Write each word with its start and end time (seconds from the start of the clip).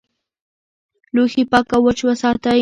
لوښي 1.13 1.43
پاک 1.51 1.65
او 1.75 1.81
وچ 1.85 1.99
وساتئ. 2.07 2.59